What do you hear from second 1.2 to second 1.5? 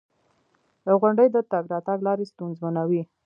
د